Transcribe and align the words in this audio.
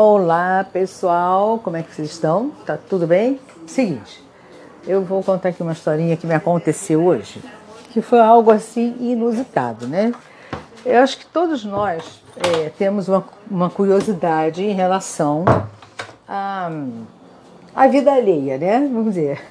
Olá 0.00 0.64
pessoal, 0.72 1.58
como 1.58 1.76
é 1.76 1.82
que 1.82 1.92
vocês 1.92 2.12
estão? 2.12 2.52
Tá 2.64 2.78
tudo 2.78 3.04
bem? 3.04 3.40
Seguinte, 3.66 4.22
eu 4.86 5.02
vou 5.02 5.24
contar 5.24 5.48
aqui 5.48 5.60
uma 5.60 5.72
historinha 5.72 6.16
que 6.16 6.24
me 6.24 6.34
aconteceu 6.34 7.04
hoje, 7.04 7.42
que 7.90 8.00
foi 8.00 8.20
algo 8.20 8.52
assim 8.52 8.94
inusitado, 9.00 9.88
né? 9.88 10.12
Eu 10.86 11.00
acho 11.00 11.18
que 11.18 11.26
todos 11.26 11.64
nós 11.64 12.22
é, 12.36 12.68
temos 12.78 13.08
uma, 13.08 13.24
uma, 13.50 13.68
curiosidade 13.68 14.62
em 14.62 14.72
relação 14.72 15.44
à, 16.28 16.70
à 17.74 17.88
vida 17.88 18.12
alheia, 18.12 18.56
né? 18.56 18.78
Vamos 18.78 19.14
dizer, 19.14 19.42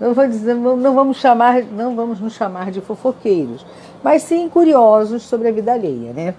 não, 0.00 0.14
vou 0.14 0.26
dizer, 0.26 0.56
não 0.56 0.96
vamos 0.96 1.18
chamar, 1.18 1.62
não 1.62 1.94
vamos 1.94 2.18
nos 2.18 2.32
chamar 2.32 2.72
de 2.72 2.80
fofoqueiros, 2.80 3.64
mas 4.02 4.24
sim 4.24 4.48
curiosos 4.48 5.22
sobre 5.22 5.46
a 5.46 5.52
vida 5.52 5.72
alheia, 5.72 6.12
né? 6.12 6.34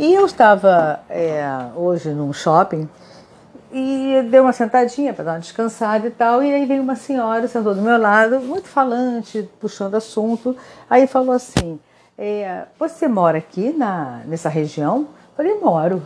E 0.00 0.14
eu 0.14 0.24
estava 0.24 1.00
é, 1.10 1.44
hoje 1.76 2.08
num 2.08 2.32
shopping 2.32 2.88
e 3.70 4.26
dei 4.30 4.40
uma 4.40 4.50
sentadinha 4.50 5.12
para 5.12 5.24
dar 5.26 5.32
uma 5.32 5.40
descansada 5.40 6.06
e 6.06 6.10
tal. 6.10 6.42
E 6.42 6.50
aí 6.50 6.64
veio 6.64 6.82
uma 6.82 6.96
senhora, 6.96 7.46
sentou 7.46 7.74
do 7.74 7.82
meu 7.82 7.98
lado, 8.00 8.40
muito 8.40 8.66
falante, 8.66 9.46
puxando 9.60 9.96
assunto. 9.96 10.56
Aí 10.88 11.06
falou 11.06 11.32
assim: 11.34 11.78
é, 12.16 12.62
Você 12.78 13.06
mora 13.06 13.36
aqui 13.36 13.74
na, 13.76 14.22
nessa 14.24 14.48
região? 14.48 15.00
Eu 15.00 15.36
falei: 15.36 15.60
Moro, 15.60 16.02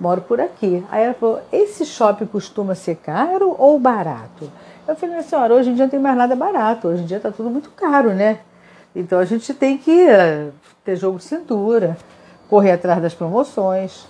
moro 0.00 0.22
por 0.22 0.40
aqui. 0.40 0.82
Aí 0.90 1.04
ela 1.04 1.12
falou: 1.12 1.42
Esse 1.52 1.84
shopping 1.84 2.24
costuma 2.24 2.74
ser 2.74 2.96
caro 2.96 3.54
ou 3.58 3.78
barato? 3.78 4.50
Eu 4.88 4.96
falei: 4.96 5.20
Senhora, 5.20 5.52
hoje 5.52 5.68
em 5.68 5.74
dia 5.74 5.84
não 5.84 5.90
tem 5.90 6.00
mais 6.00 6.16
nada 6.16 6.34
barato, 6.34 6.88
hoje 6.88 7.02
em 7.02 7.06
dia 7.06 7.18
está 7.18 7.30
tudo 7.30 7.50
muito 7.50 7.68
caro, 7.72 8.14
né? 8.14 8.38
Então 8.94 9.18
a 9.18 9.26
gente 9.26 9.52
tem 9.52 9.76
que 9.76 10.08
eh, 10.08 10.48
ter 10.82 10.96
jogo 10.96 11.18
de 11.18 11.24
cintura 11.24 11.98
correr 12.48 12.72
atrás 12.72 13.02
das 13.02 13.14
promoções, 13.14 14.06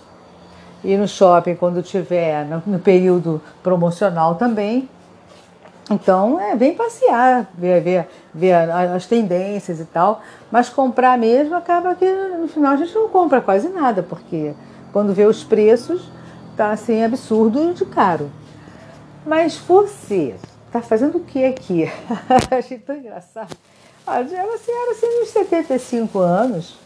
ir 0.83 0.97
no 0.97 1.07
shopping 1.07 1.55
quando 1.55 1.81
tiver 1.81 2.45
no, 2.45 2.61
no 2.65 2.79
período 2.79 3.41
promocional 3.63 4.35
também. 4.35 4.89
Então, 5.89 6.39
é, 6.39 6.55
vem 6.55 6.75
passear, 6.75 7.49
ver, 7.53 7.81
ver, 7.81 8.07
ver 8.33 8.53
as 8.53 9.05
tendências 9.05 9.79
e 9.79 9.85
tal, 9.85 10.21
mas 10.51 10.67
comprar 10.67 11.17
mesmo 11.17 11.55
acaba 11.55 11.95
que 11.95 12.05
no 12.05 12.47
final 12.47 12.73
a 12.73 12.75
gente 12.75 12.93
não 12.93 13.07
compra 13.07 13.39
quase 13.39 13.69
nada, 13.69 14.03
porque 14.03 14.53
quando 14.91 15.13
vê 15.13 15.25
os 15.25 15.45
preços, 15.45 16.11
tá 16.57 16.71
assim 16.71 17.03
absurdo 17.03 17.73
de 17.73 17.85
caro. 17.85 18.29
Mas 19.25 19.57
você 19.57 20.35
tá 20.71 20.81
fazendo 20.81 21.17
o 21.17 21.21
que 21.21 21.45
aqui? 21.45 21.89
Achei 22.51 22.79
tão 22.79 22.95
engraçado. 22.95 23.55
Ela 24.05 24.57
senhora 24.57 24.91
assim, 24.91 25.21
uns 25.21 25.29
75 25.29 26.19
anos, 26.19 26.79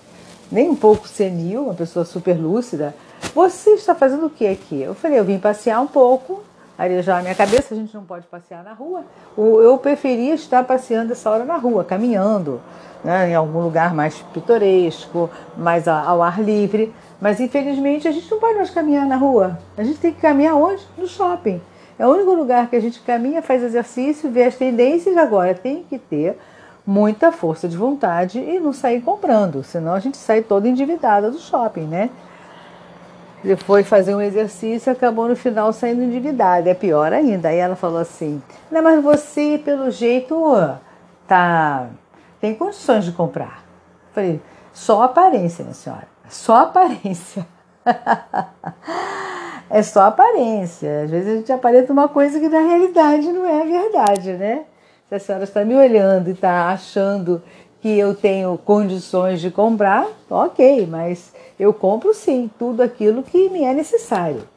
nem 0.51 0.69
um 0.69 0.75
pouco 0.75 1.07
senil, 1.07 1.65
uma 1.65 1.73
pessoa 1.73 2.03
super 2.03 2.37
lúcida. 2.37 2.93
Você 3.33 3.71
está 3.71 3.95
fazendo 3.95 4.25
o 4.25 4.29
que 4.29 4.45
aqui? 4.45 4.81
Eu 4.81 4.93
falei, 4.93 5.17
eu 5.17 5.23
vim 5.23 5.39
passear 5.39 5.79
um 5.79 5.87
pouco, 5.87 6.41
arejar 6.77 7.19
a 7.19 7.21
minha 7.21 7.35
cabeça, 7.35 7.73
a 7.73 7.77
gente 7.77 7.93
não 7.93 8.03
pode 8.03 8.25
passear 8.27 8.63
na 8.63 8.73
rua. 8.73 9.03
Eu 9.37 9.77
preferia 9.77 10.33
estar 10.33 10.63
passeando 10.63 11.13
essa 11.13 11.29
hora 11.29 11.45
na 11.45 11.55
rua, 11.55 11.83
caminhando, 11.83 12.59
né, 13.03 13.29
em 13.29 13.35
algum 13.35 13.61
lugar 13.61 13.93
mais 13.93 14.17
pitoresco, 14.33 15.29
mais 15.55 15.87
ao 15.87 16.21
ar 16.21 16.41
livre. 16.41 16.93
Mas 17.21 17.39
infelizmente 17.39 18.07
a 18.07 18.11
gente 18.11 18.29
não 18.29 18.39
pode 18.39 18.55
mais 18.55 18.71
caminhar 18.71 19.05
na 19.05 19.15
rua. 19.15 19.57
A 19.77 19.83
gente 19.83 19.99
tem 19.99 20.11
que 20.11 20.19
caminhar 20.19 20.55
onde? 20.55 20.83
No 20.97 21.07
shopping. 21.07 21.61
É 21.99 22.07
o 22.07 22.09
único 22.09 22.33
lugar 22.33 22.67
que 22.67 22.75
a 22.75 22.79
gente 22.79 22.99
caminha, 23.01 23.43
faz 23.43 23.61
exercício, 23.61 24.31
vê 24.31 24.43
as 24.45 24.55
tendências. 24.55 25.15
Agora 25.15 25.53
tem 25.53 25.83
que 25.87 25.99
ter 25.99 26.35
muita 26.85 27.31
força 27.31 27.67
de 27.67 27.77
vontade 27.77 28.39
e 28.39 28.59
não 28.59 28.73
sair 28.73 29.01
comprando, 29.01 29.63
senão 29.63 29.93
a 29.93 29.99
gente 29.99 30.17
sai 30.17 30.41
toda 30.41 30.67
endividada 30.67 31.29
do 31.29 31.39
shopping, 31.39 31.87
né? 31.87 32.09
Ele 33.43 33.55
foi 33.55 33.83
fazer 33.83 34.13
um 34.13 34.21
exercício 34.21 34.91
acabou 34.91 35.27
no 35.27 35.35
final 35.35 35.73
saindo 35.73 36.03
endividada, 36.03 36.69
é 36.69 36.75
pior 36.75 37.11
ainda. 37.11 37.49
Aí 37.49 37.57
ela 37.57 37.75
falou 37.75 37.99
assim: 37.99 38.41
Não, 38.69 38.83
mas 38.83 39.03
você, 39.03 39.59
pelo 39.63 39.89
jeito, 39.89 40.35
tá 41.27 41.87
tem 42.41 42.55
condições 42.55 43.05
de 43.05 43.11
comprar. 43.11 43.63
falei: 44.13 44.41
Só 44.73 45.03
aparência, 45.03 45.63
minha 45.63 45.75
senhora, 45.75 46.07
só 46.27 46.57
aparência. 46.63 47.45
é 49.69 49.81
só 49.83 50.01
aparência. 50.01 51.03
Às 51.03 51.11
vezes 51.11 51.27
a 51.27 51.35
gente 51.37 51.51
aparenta 51.51 51.93
uma 51.93 52.07
coisa 52.07 52.39
que 52.39 52.49
na 52.49 52.59
realidade 52.59 53.31
não 53.31 53.45
é 53.45 53.63
verdade, 53.63 54.33
né? 54.33 54.65
Se 55.11 55.15
a 55.15 55.19
senhora 55.19 55.43
está 55.43 55.65
me 55.65 55.75
olhando 55.75 56.29
e 56.29 56.31
está 56.31 56.69
achando 56.69 57.43
que 57.81 57.99
eu 57.99 58.15
tenho 58.15 58.57
condições 58.57 59.41
de 59.41 59.51
comprar, 59.51 60.07
ok, 60.29 60.87
mas 60.89 61.33
eu 61.59 61.73
compro 61.73 62.13
sim 62.13 62.49
tudo 62.57 62.81
aquilo 62.81 63.21
que 63.21 63.49
me 63.49 63.61
é 63.65 63.73
necessário. 63.73 64.47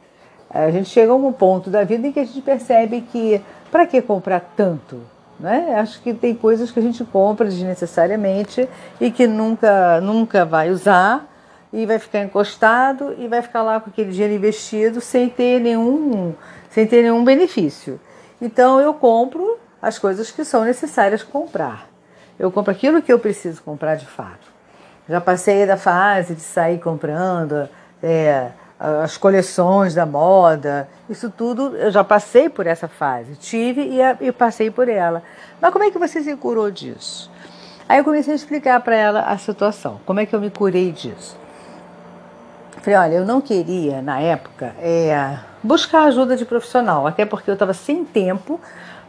A 0.48 0.70
gente 0.70 0.90
chega 0.90 1.10
a 1.10 1.16
um 1.16 1.32
ponto 1.32 1.70
da 1.70 1.82
vida 1.82 2.06
em 2.06 2.12
que 2.12 2.20
a 2.20 2.24
gente 2.24 2.40
percebe 2.40 3.00
que 3.00 3.40
para 3.68 3.84
que 3.84 4.00
comprar 4.00 4.52
tanto? 4.56 5.00
Né? 5.40 5.74
Acho 5.76 6.00
que 6.00 6.14
tem 6.14 6.36
coisas 6.36 6.70
que 6.70 6.78
a 6.78 6.82
gente 6.82 7.02
compra 7.04 7.46
desnecessariamente 7.46 8.68
e 9.00 9.10
que 9.10 9.26
nunca, 9.26 10.00
nunca 10.00 10.44
vai 10.44 10.70
usar 10.70 11.28
e 11.72 11.84
vai 11.84 11.98
ficar 11.98 12.20
encostado 12.20 13.12
e 13.18 13.26
vai 13.26 13.42
ficar 13.42 13.64
lá 13.64 13.80
com 13.80 13.90
aquele 13.90 14.12
dinheiro 14.12 14.34
investido 14.34 15.00
sem 15.00 15.28
ter 15.28 15.60
nenhum, 15.60 16.32
sem 16.70 16.86
ter 16.86 17.02
nenhum 17.02 17.24
benefício. 17.24 17.98
Então 18.40 18.78
eu 18.78 18.94
compro 18.94 19.63
as 19.84 19.98
coisas 19.98 20.30
que 20.30 20.44
são 20.46 20.64
necessárias 20.64 21.22
comprar. 21.22 21.86
Eu 22.38 22.50
compro 22.50 22.72
aquilo 22.72 23.02
que 23.02 23.12
eu 23.12 23.18
preciso 23.18 23.62
comprar 23.62 23.96
de 23.96 24.06
fato. 24.06 24.52
Já 25.06 25.20
passei 25.20 25.66
da 25.66 25.76
fase 25.76 26.34
de 26.34 26.40
sair 26.40 26.78
comprando 26.78 27.68
é, 28.02 28.48
as 28.80 29.18
coleções 29.18 29.94
da 29.94 30.06
moda, 30.06 30.88
isso 31.08 31.30
tudo, 31.30 31.76
eu 31.76 31.90
já 31.90 32.02
passei 32.02 32.48
por 32.48 32.66
essa 32.66 32.88
fase. 32.88 33.36
Tive 33.36 33.82
e, 33.82 34.26
e 34.26 34.32
passei 34.32 34.70
por 34.70 34.88
ela. 34.88 35.22
Mas 35.60 35.70
como 35.70 35.84
é 35.84 35.90
que 35.90 35.98
você 35.98 36.22
se 36.22 36.34
curou 36.34 36.70
disso? 36.70 37.30
Aí 37.86 37.98
eu 37.98 38.04
comecei 38.04 38.32
a 38.32 38.36
explicar 38.36 38.80
para 38.80 38.96
ela 38.96 39.20
a 39.20 39.36
situação, 39.36 40.00
como 40.06 40.18
é 40.18 40.24
que 40.24 40.34
eu 40.34 40.40
me 40.40 40.48
curei 40.48 40.92
disso. 40.92 41.36
Falei, 42.80 42.98
olha, 42.98 43.14
eu 43.16 43.26
não 43.26 43.42
queria, 43.42 44.00
na 44.00 44.18
época, 44.18 44.74
é, 44.78 45.38
buscar 45.62 46.04
ajuda 46.04 46.36
de 46.38 46.46
profissional, 46.46 47.06
até 47.06 47.26
porque 47.26 47.50
eu 47.50 47.54
estava 47.54 47.74
sem 47.74 48.02
tempo 48.02 48.58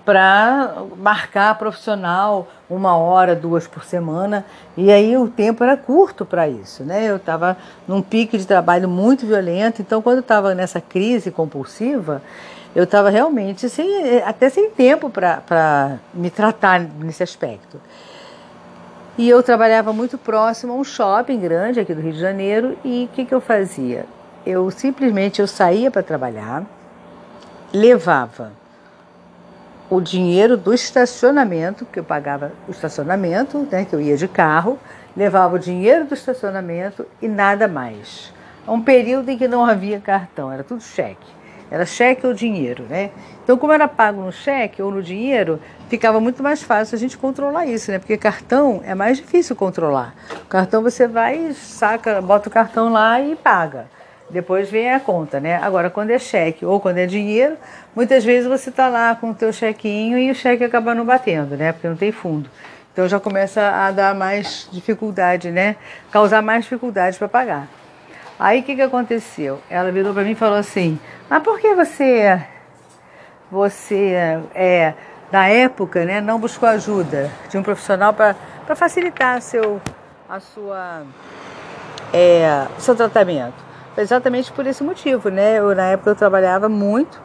para 0.05 0.83
marcar 0.97 1.57
profissional 1.57 2.47
uma 2.69 2.95
hora, 2.95 3.35
duas 3.35 3.67
por 3.67 3.83
semana, 3.83 4.45
e 4.77 4.91
aí 4.91 5.17
o 5.17 5.27
tempo 5.27 5.63
era 5.63 5.75
curto 5.75 6.23
para 6.23 6.47
isso, 6.47 6.83
né? 6.83 7.09
Eu 7.09 7.15
estava 7.15 7.57
num 7.87 8.01
pique 8.01 8.37
de 8.37 8.45
trabalho 8.45 8.87
muito 8.87 9.25
violento, 9.25 9.81
então 9.81 10.01
quando 10.01 10.17
eu 10.17 10.21
estava 10.21 10.53
nessa 10.53 10.79
crise 10.79 11.31
compulsiva, 11.31 12.21
eu 12.75 12.83
estava 12.83 13.09
realmente 13.09 13.67
sem, 13.67 14.19
até 14.23 14.49
sem 14.49 14.69
tempo 14.69 15.09
para 15.09 15.97
me 16.13 16.29
tratar 16.29 16.79
nesse 16.79 17.23
aspecto. 17.23 17.81
E 19.17 19.29
eu 19.29 19.41
trabalhava 19.41 19.93
muito 19.93 20.17
próximo 20.17 20.73
a 20.73 20.75
um 20.75 20.83
shopping 20.83 21.39
grande 21.39 21.79
aqui 21.79 21.93
do 21.93 22.01
Rio 22.01 22.13
de 22.13 22.19
Janeiro, 22.19 22.77
e 22.83 23.09
o 23.11 23.15
que, 23.15 23.25
que 23.25 23.33
eu 23.33 23.41
fazia? 23.41 24.05
Eu 24.45 24.69
simplesmente 24.69 25.41
eu 25.41 25.47
saía 25.47 25.89
para 25.89 26.03
trabalhar, 26.03 26.63
levava 27.73 28.51
o 29.89 30.01
dinheiro 30.01 30.57
do 30.57 30.73
estacionamento, 30.73 31.85
que 31.85 31.99
eu 31.99 32.03
pagava 32.03 32.51
o 32.67 32.71
estacionamento, 32.71 33.67
né, 33.71 33.85
que 33.85 33.93
eu 33.93 34.01
ia 34.01 34.17
de 34.17 34.27
carro, 34.27 34.79
levava 35.15 35.55
o 35.55 35.59
dinheiro 35.59 36.05
do 36.05 36.13
estacionamento 36.13 37.05
e 37.21 37.27
nada 37.27 37.67
mais. 37.67 38.33
Um 38.67 38.81
período 38.81 39.29
em 39.29 39.37
que 39.37 39.47
não 39.47 39.63
havia 39.63 39.99
cartão, 39.99 40.51
era 40.51 40.63
tudo 40.63 40.81
cheque. 40.81 41.35
Era 41.69 41.85
cheque 41.85 42.25
ou 42.25 42.33
dinheiro, 42.33 42.83
né? 42.83 43.09
Então, 43.43 43.57
como 43.57 43.73
era 43.73 43.87
pago 43.87 44.21
no 44.21 44.31
cheque 44.31 44.81
ou 44.81 44.91
no 44.91 45.01
dinheiro, 45.01 45.59
ficava 45.89 46.19
muito 46.19 46.43
mais 46.43 46.61
fácil 46.61 46.95
a 46.95 46.99
gente 46.99 47.17
controlar 47.17 47.65
isso, 47.65 47.91
né? 47.91 47.97
Porque 47.97 48.17
cartão 48.17 48.81
é 48.85 48.93
mais 48.93 49.17
difícil 49.17 49.55
controlar. 49.55 50.13
O 50.43 50.47
cartão 50.47 50.83
você 50.83 51.07
vai, 51.07 51.53
saca, 51.53 52.21
bota 52.21 52.49
o 52.49 52.51
cartão 52.51 52.91
lá 52.91 53.19
e 53.19 53.35
paga. 53.35 53.87
Depois 54.29 54.69
vem 54.69 54.91
a 54.91 54.99
conta, 54.99 55.39
né? 55.39 55.57
Agora, 55.61 55.89
quando 55.89 56.09
é 56.09 56.17
cheque 56.17 56.65
ou 56.65 56.79
quando 56.79 56.97
é 56.97 57.05
dinheiro, 57.05 57.57
muitas 57.95 58.23
vezes 58.23 58.47
você 58.47 58.69
está 58.69 58.87
lá 58.87 59.15
com 59.15 59.29
o 59.29 59.35
teu 59.35 59.53
chequinho 59.53 60.17
e 60.17 60.31
o 60.31 60.35
cheque 60.35 60.63
acaba 60.63 60.95
não 60.95 61.05
batendo, 61.05 61.55
né? 61.55 61.71
Porque 61.71 61.87
não 61.87 61.95
tem 61.95 62.11
fundo. 62.11 62.49
Então 62.91 63.07
já 63.07 63.19
começa 63.19 63.61
a 63.61 63.91
dar 63.91 64.15
mais 64.15 64.67
dificuldade, 64.71 65.51
né? 65.51 65.75
Causar 66.11 66.41
mais 66.41 66.63
dificuldade 66.63 67.17
para 67.17 67.27
pagar. 67.27 67.67
Aí 68.39 68.61
o 68.61 68.63
que, 68.63 68.75
que 68.75 68.81
aconteceu? 68.81 69.59
Ela 69.69 69.91
virou 69.91 70.13
para 70.13 70.23
mim 70.23 70.31
e 70.31 70.35
falou 70.35 70.57
assim: 70.57 70.99
Mas 71.29 71.43
por 71.43 71.59
que 71.59 71.75
você, 71.75 72.41
você 73.51 74.41
é, 74.55 74.93
na 75.31 75.47
época, 75.47 76.05
né, 76.05 76.19
não 76.19 76.39
buscou 76.39 76.67
ajuda 76.67 77.29
de 77.49 77.57
um 77.57 77.63
profissional 77.63 78.13
para 78.13 78.35
facilitar 78.75 79.41
seu, 79.41 79.81
a 80.29 80.39
sua, 80.39 81.03
é, 82.13 82.65
seu 82.79 82.95
tratamento? 82.95 83.64
Exatamente 83.97 84.51
por 84.51 84.65
esse 84.67 84.83
motivo, 84.83 85.29
né? 85.29 85.59
Eu, 85.59 85.75
na 85.75 85.85
época 85.87 86.11
eu 86.11 86.15
trabalhava 86.15 86.67
muito, 86.69 87.19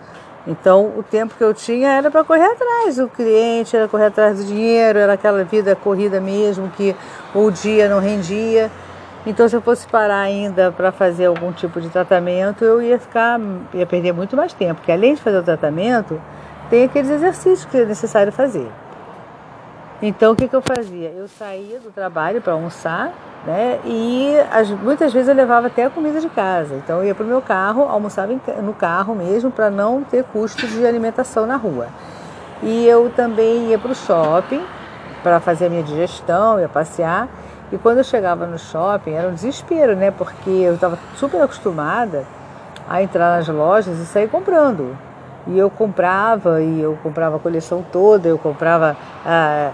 então 0.47 0.93
o 0.97 1.03
tempo 1.03 1.35
que 1.37 1.45
eu 1.45 1.53
tinha 1.53 1.91
era 1.91 2.11
para 2.11 2.25
correr 2.25 2.47
atrás 2.47 2.97
do 2.97 3.09
cliente, 3.09 3.77
era 3.77 3.89
correr 3.89 4.07
atrás 4.07 4.39
do 4.39 4.45
dinheiro, 4.45 4.99
era 4.99 5.13
aquela 5.15 5.45
vida 5.45 5.75
corrida 5.77 6.21
mesmo 6.21 6.69
que 6.71 6.95
o 7.35 7.51
dia 7.51 7.89
não 7.89 8.01
rendia. 8.01 8.71
Então, 9.27 9.47
se 9.47 9.55
eu 9.55 9.61
fosse 9.61 9.87
parar 9.87 10.21
ainda 10.21 10.73
para 10.73 10.91
fazer 10.91 11.27
algum 11.27 11.53
tipo 11.53 11.79
de 11.79 11.91
tratamento, 11.91 12.65
eu 12.65 12.81
ia 12.81 12.99
ficar, 12.99 13.39
ia 13.75 13.85
perder 13.85 14.13
muito 14.13 14.35
mais 14.35 14.55
tempo, 14.55 14.77
porque 14.77 14.91
além 14.91 15.15
de 15.15 15.21
fazer 15.21 15.39
o 15.39 15.43
tratamento, 15.43 16.19
tem 16.71 16.85
aqueles 16.85 17.11
exercícios 17.11 17.67
que 17.67 17.77
é 17.77 17.85
necessário 17.85 18.33
fazer. 18.33 18.67
Então, 20.03 20.33
o 20.33 20.37
que, 20.37 20.49
que 20.49 20.57
eu 20.57 20.63
fazia? 20.63 21.11
Eu 21.11 21.29
saía 21.29 21.79
do 21.79 21.91
trabalho 21.91 22.41
para 22.41 22.55
almoçar, 22.55 23.13
né? 23.47 23.79
E 23.85 24.35
as, 24.51 24.71
muitas 24.71 25.13
vezes 25.13 25.29
eu 25.29 25.35
levava 25.35 25.67
até 25.67 25.85
a 25.85 25.91
comida 25.91 26.19
de 26.21 26.29
casa. 26.31 26.75
Então, 26.75 27.01
eu 27.01 27.09
ia 27.09 27.15
para 27.15 27.25
o 27.25 27.29
meu 27.29 27.43
carro, 27.43 27.83
almoçava 27.83 28.33
no 28.63 28.73
carro 28.73 29.15
mesmo, 29.15 29.51
para 29.51 29.69
não 29.69 30.03
ter 30.03 30.25
custo 30.25 30.67
de 30.67 30.87
alimentação 30.87 31.47
na 31.47 31.57
rua. 31.57 31.89
E 32.63 32.87
eu 32.87 33.13
também 33.15 33.69
ia 33.69 33.79
para 33.79 33.93
o 33.93 33.95
shopping 33.95 34.63
para 35.23 35.39
fazer 35.39 35.67
a 35.67 35.69
minha 35.69 35.83
digestão, 35.83 36.59
ia 36.59 36.69
passear. 36.69 37.29
E 37.71 37.77
quando 37.77 37.99
eu 37.99 38.05
chegava 38.05 38.47
no 38.47 38.59
shopping, 38.59 39.13
era 39.13 39.29
um 39.29 39.35
desespero, 39.35 39.95
né? 39.95 40.11
Porque 40.11 40.49
eu 40.49 40.77
estava 40.77 40.99
super 41.15 41.43
acostumada 41.43 42.25
a 42.89 43.03
entrar 43.03 43.37
nas 43.37 43.47
lojas 43.49 43.99
e 43.99 44.07
sair 44.07 44.29
comprando. 44.29 44.97
E 45.47 45.59
eu 45.59 45.69
comprava, 45.69 46.63
e 46.63 46.81
eu 46.81 46.99
comprava 47.03 47.37
a 47.37 47.39
coleção 47.39 47.85
toda, 47.93 48.29
eu 48.29 48.39
comprava. 48.39 48.97
Ah, 49.25 49.71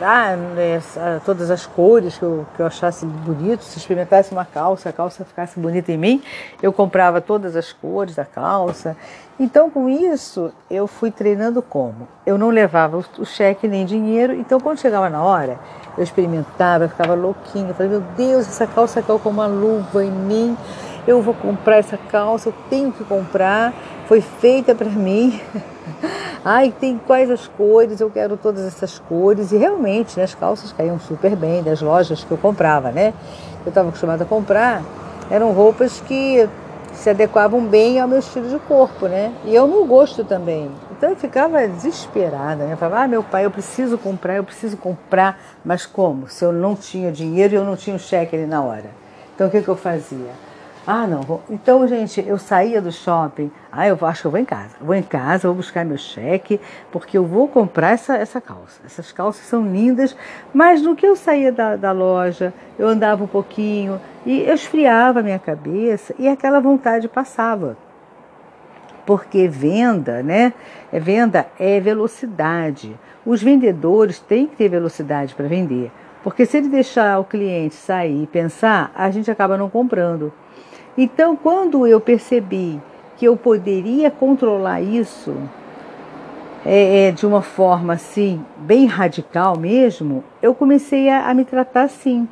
ah, 0.00 1.20
todas 1.24 1.50
as 1.50 1.66
cores 1.66 2.16
que 2.16 2.22
eu, 2.22 2.46
que 2.54 2.62
eu 2.62 2.66
achasse 2.66 3.04
bonito, 3.04 3.62
se 3.64 3.78
experimentasse 3.78 4.32
uma 4.32 4.44
calça, 4.44 4.88
a 4.88 4.92
calça 4.92 5.24
ficasse 5.24 5.58
bonita 5.58 5.92
em 5.92 5.98
mim, 5.98 6.22
eu 6.62 6.72
comprava 6.72 7.20
todas 7.20 7.56
as 7.56 7.72
cores 7.72 8.14
da 8.14 8.24
calça. 8.24 8.96
Então, 9.40 9.70
com 9.70 9.88
isso, 9.88 10.52
eu 10.68 10.86
fui 10.86 11.10
treinando 11.10 11.62
como? 11.62 12.08
Eu 12.26 12.36
não 12.36 12.50
levava 12.50 13.02
o 13.18 13.24
cheque 13.24 13.68
nem 13.68 13.86
dinheiro, 13.86 14.32
então 14.32 14.58
quando 14.58 14.78
chegava 14.78 15.08
na 15.08 15.22
hora, 15.22 15.58
eu 15.96 16.02
experimentava, 16.02 16.84
eu 16.84 16.88
ficava 16.88 17.14
louquinha, 17.14 17.68
eu 17.68 17.74
falei, 17.74 17.90
meu 17.90 18.00
Deus, 18.16 18.48
essa 18.48 18.66
calça 18.66 19.00
caiu 19.00 19.18
com 19.18 19.30
uma 19.30 19.46
luva 19.46 20.04
em 20.04 20.10
mim, 20.10 20.56
eu 21.06 21.22
vou 21.22 21.34
comprar 21.34 21.76
essa 21.76 21.96
calça, 21.96 22.48
eu 22.48 22.54
tenho 22.68 22.92
que 22.92 23.04
comprar, 23.04 23.72
foi 24.06 24.20
feita 24.20 24.74
para 24.74 24.88
mim. 24.88 25.40
Ai, 26.50 26.72
tem 26.80 26.96
quais 26.96 27.30
as 27.30 27.46
cores, 27.46 28.00
eu 28.00 28.08
quero 28.08 28.38
todas 28.38 28.64
essas 28.64 28.98
cores. 28.98 29.52
E 29.52 29.58
realmente, 29.58 30.16
né, 30.16 30.24
as 30.24 30.34
calças 30.34 30.72
caíam 30.72 30.98
super 30.98 31.36
bem 31.36 31.62
das 31.62 31.82
lojas 31.82 32.24
que 32.24 32.30
eu 32.30 32.38
comprava, 32.38 32.90
né? 32.90 33.12
Eu 33.66 33.68
estava 33.68 33.90
acostumada 33.90 34.24
a 34.24 34.26
comprar, 34.26 34.82
eram 35.30 35.52
roupas 35.52 36.00
que 36.00 36.48
se 36.94 37.10
adequavam 37.10 37.66
bem 37.66 38.00
ao 38.00 38.08
meu 38.08 38.20
estilo 38.20 38.48
de 38.48 38.58
corpo, 38.60 39.08
né? 39.08 39.30
E 39.44 39.58
ao 39.58 39.68
meu 39.68 39.84
gosto 39.84 40.24
também. 40.24 40.70
Então 40.90 41.10
eu 41.10 41.16
ficava 41.16 41.68
desesperada, 41.68 42.64
né? 42.64 42.72
Eu 42.72 42.78
falava, 42.78 43.04
ah, 43.04 43.08
meu 43.08 43.22
pai, 43.22 43.44
eu 43.44 43.50
preciso 43.50 43.98
comprar, 43.98 44.36
eu 44.36 44.44
preciso 44.44 44.78
comprar. 44.78 45.38
Mas 45.62 45.84
como? 45.84 46.28
Se 46.28 46.46
eu 46.46 46.50
não 46.50 46.74
tinha 46.74 47.12
dinheiro 47.12 47.52
e 47.52 47.56
eu 47.56 47.64
não 47.64 47.76
tinha 47.76 47.94
o 47.94 47.98
cheque 47.98 48.34
ali 48.34 48.46
na 48.46 48.62
hora. 48.62 48.86
Então 49.34 49.48
o 49.48 49.50
que, 49.50 49.60
que 49.60 49.68
eu 49.68 49.76
fazia? 49.76 50.47
Ah, 50.90 51.06
não. 51.06 51.20
Vou... 51.20 51.42
Então, 51.50 51.86
gente, 51.86 52.26
eu 52.26 52.38
saía 52.38 52.80
do 52.80 52.90
shopping. 52.90 53.50
Ah, 53.70 53.86
eu 53.86 53.98
acho 54.06 54.22
que 54.22 54.26
eu 54.26 54.30
vou 54.30 54.40
em 54.40 54.44
casa. 54.46 54.74
vou 54.80 54.94
em 54.94 55.02
casa, 55.02 55.46
vou 55.46 55.54
buscar 55.54 55.84
meu 55.84 55.98
cheque, 55.98 56.58
porque 56.90 57.18
eu 57.18 57.26
vou 57.26 57.46
comprar 57.46 57.90
essa, 57.90 58.16
essa 58.16 58.40
calça. 58.40 58.80
Essas 58.86 59.12
calças 59.12 59.44
são 59.44 59.70
lindas, 59.70 60.16
mas 60.50 60.80
no 60.80 60.96
que 60.96 61.06
eu 61.06 61.14
saía 61.14 61.52
da, 61.52 61.76
da 61.76 61.92
loja, 61.92 62.54
eu 62.78 62.88
andava 62.88 63.22
um 63.22 63.26
pouquinho 63.26 64.00
e 64.24 64.40
eu 64.40 64.54
esfriava 64.54 65.20
a 65.20 65.22
minha 65.22 65.38
cabeça 65.38 66.14
e 66.18 66.26
aquela 66.26 66.58
vontade 66.58 67.06
passava. 67.06 67.76
Porque 69.04 69.46
venda, 69.46 70.22
né? 70.22 70.54
É 70.90 70.98
venda 70.98 71.48
é 71.58 71.78
velocidade. 71.80 72.98
Os 73.26 73.42
vendedores 73.42 74.20
têm 74.20 74.46
que 74.46 74.56
ter 74.56 74.70
velocidade 74.70 75.34
para 75.34 75.48
vender. 75.48 75.92
Porque 76.24 76.46
se 76.46 76.56
ele 76.56 76.70
deixar 76.70 77.18
o 77.18 77.24
cliente 77.24 77.74
sair 77.74 78.22
e 78.22 78.26
pensar, 78.26 78.90
a 78.94 79.10
gente 79.10 79.30
acaba 79.30 79.58
não 79.58 79.68
comprando. 79.68 80.32
Então, 81.00 81.36
quando 81.36 81.86
eu 81.86 82.00
percebi 82.00 82.82
que 83.16 83.24
eu 83.24 83.36
poderia 83.36 84.10
controlar 84.10 84.82
isso 84.82 85.32
é, 86.66 87.06
é, 87.06 87.12
de 87.12 87.24
uma 87.24 87.40
forma 87.40 87.92
assim, 87.92 88.44
bem 88.56 88.84
radical 88.84 89.56
mesmo, 89.56 90.24
eu 90.42 90.52
comecei 90.52 91.08
a, 91.08 91.30
a, 91.30 91.34
me 91.34 91.44
tratar 91.44 91.84
assim. 91.84 92.26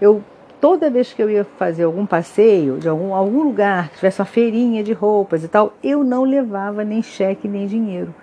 Eu, 0.00 0.22
toda 0.60 0.88
vez 0.88 1.12
que 1.12 1.20
eu 1.20 1.28
ia 1.28 1.44
fazer 1.58 1.82
algum 1.82 2.06
passeio, 2.06 2.78
de 2.78 2.88
algum, 2.88 3.12
algum 3.12 3.42
lugar, 3.42 3.88
que 3.88 3.96
tivesse 3.96 4.20
uma 4.20 4.24
feirinha 4.24 4.84
de 4.84 4.92
roupas 4.92 5.42
e 5.42 5.48
tal, 5.48 5.74
eu 5.82 6.04
não 6.04 6.22
levava 6.22 6.84
nem 6.84 7.02
cheque 7.02 7.48
nem 7.48 7.66
dinheiro. 7.66 8.14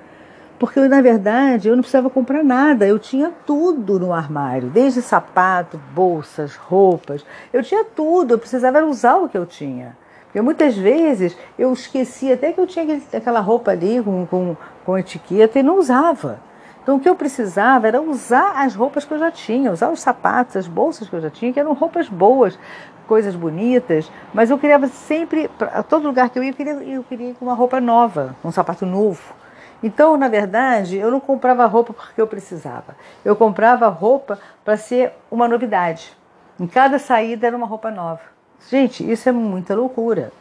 Porque, 0.60 0.82
na 0.90 1.02
verdade, 1.02 1.70
eu 1.70 1.76
não 1.76 1.82
precisava 1.82 2.10
comprar 2.10 2.44
nada, 2.44 2.86
eu 2.86 3.00
tinha 3.00 3.32
tudo 3.46 3.98
no 3.98 4.12
armário, 4.12 4.70
desde 4.70 5.02
sapato, 5.02 5.80
bolsas, 5.96 6.56
roupas, 6.58 7.26
eu 7.54 7.64
tinha 7.64 7.86
tudo, 7.86 8.34
eu 8.34 8.38
precisava 8.38 8.84
usar 8.84 9.16
o 9.16 9.30
que 9.30 9.38
eu 9.38 9.46
tinha. 9.46 9.98
Porque 10.26 10.42
muitas 10.42 10.78
vezes 10.78 11.36
eu 11.58 11.72
esquecia 11.72 12.34
até 12.34 12.52
que 12.52 12.60
eu 12.60 12.68
tinha 12.68 13.02
aquela 13.14 13.40
roupa 13.40 13.72
ali 13.72 14.02
com, 14.04 14.28
com, 14.28 14.58
com 14.86 14.98
etiqueta 14.98 15.58
e 15.58 15.64
não 15.64 15.80
usava. 15.80 16.40
Então 16.84 16.98
o 16.98 17.00
que 17.00 17.10
eu 17.10 17.16
precisava 17.16 17.88
era 17.88 18.02
usar 18.02 18.62
as 18.64 18.76
roupas 18.76 19.06
que 19.06 19.14
eu 19.14 19.18
já 19.18 19.32
tinha, 19.32 19.72
usar 19.72 19.90
os 19.90 20.02
sapatos, 20.02 20.58
as 20.58 20.68
bolsas 20.68 21.08
que 21.08 21.16
eu 21.16 21.22
já 21.22 21.30
tinha, 21.30 21.54
que 21.54 21.60
eram 21.60 21.74
roupas 21.74 22.10
boas, 22.10 22.60
coisas 23.08 23.36
bonitas, 23.36 24.12
mas 24.34 24.52
eu 24.52 24.58
queria 24.60 24.80
sempre, 24.88 25.50
a 25.60 25.82
todo 25.82 26.06
lugar 26.06 26.30
que 26.30 26.38
eu 26.38 26.44
ia, 26.44 26.52
eu 26.52 26.56
queria, 26.56 26.74
eu 26.74 27.04
queria 27.04 27.36
uma 27.42 27.54
roupa 27.54 27.80
nova, 27.80 28.36
um 28.44 28.52
sapato 28.52 28.86
novo. 28.86 29.39
Então, 29.82 30.18
na 30.18 30.28
verdade, 30.28 30.98
eu 30.98 31.10
não 31.10 31.20
comprava 31.20 31.66
roupa 31.66 31.94
porque 31.94 32.22
eu 32.22 32.28
precisava. 32.28 32.96
Eu 33.24 33.36
comprava 33.36 33.88
roupa 33.88 34.38
para 34.64 34.76
ser 34.76 35.14
uma 35.32 35.48
novidade. 35.48 36.12
Em 36.60 36.68
cada 36.68 37.00
saída 37.00 37.48
era 37.48 37.56
uma 37.56 37.66
roupa 37.66 37.90
nova. 37.90 38.22
Gente, 38.70 39.10
isso 39.10 39.30
é 39.30 39.32
muita 39.32 39.74
loucura. 39.74 40.32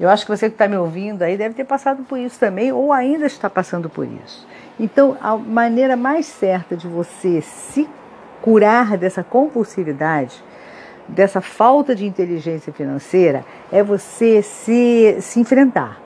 Eu 0.00 0.08
acho 0.08 0.24
que 0.24 0.36
você 0.36 0.48
que 0.48 0.54
está 0.54 0.66
me 0.66 0.76
ouvindo 0.76 1.22
aí 1.22 1.36
deve 1.36 1.54
ter 1.54 1.64
passado 1.64 2.02
por 2.02 2.18
isso 2.18 2.38
também, 2.40 2.72
ou 2.72 2.92
ainda 2.92 3.26
está 3.26 3.48
passando 3.48 3.88
por 3.88 4.04
isso. 4.04 4.46
Então, 4.80 5.16
a 5.20 5.36
maneira 5.36 5.96
mais 5.96 6.26
certa 6.26 6.76
de 6.76 6.88
você 6.88 7.40
se 7.40 7.88
curar 8.40 8.96
dessa 8.96 9.22
compulsividade, 9.22 10.42
dessa 11.06 11.40
falta 11.40 11.94
de 11.94 12.04
inteligência 12.04 12.72
financeira, 12.72 13.44
é 13.70 13.80
você 13.82 14.42
se, 14.42 15.18
se 15.20 15.38
enfrentar. 15.38 16.00